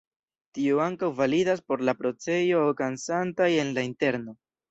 Tio 0.57 0.79
ankaŭ 0.85 1.09
validas 1.19 1.61
por 1.67 1.83
la 1.89 1.95
procesoj 2.01 2.63
okazantaj 2.71 3.53
en 3.65 3.73
la 3.79 3.87
interno. 3.91 4.35